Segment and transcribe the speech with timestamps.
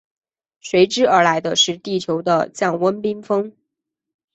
[0.61, 3.55] 随之而来的是地球的降温冰封。